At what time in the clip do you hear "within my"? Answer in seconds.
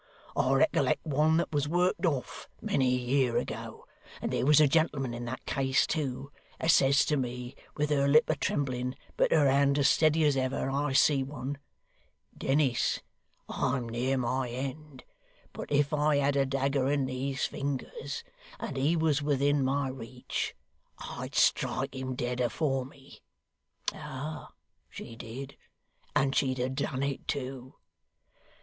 19.21-19.87